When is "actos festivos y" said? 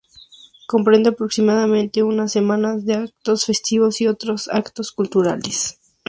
2.95-4.07